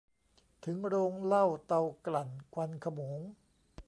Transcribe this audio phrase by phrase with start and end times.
[0.63, 3.19] ถึงโรงเหล้า เตากลั่น ควันโขมง